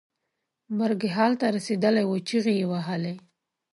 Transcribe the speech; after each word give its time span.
مرګ 0.77 1.01
حال 1.15 1.33
ته 1.39 1.45
رسېدلی 1.55 2.03
و 2.07 2.13
چغې 2.27 2.53
یې 2.59 2.65
وهلې. 2.71 3.13